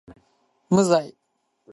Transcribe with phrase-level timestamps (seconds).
[0.67, 1.15] 無罪